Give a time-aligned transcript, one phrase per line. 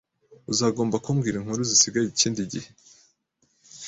[0.51, 2.69] Uzagomba kumbwira inkuru zisigaye ikindi gihe.